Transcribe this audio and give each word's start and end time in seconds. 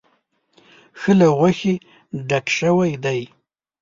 ښه 0.99 1.11
له 1.19 1.27
غوښې 1.37 1.73
ډک 2.27 2.45
شوی 2.57 2.91
دی. 3.03 3.21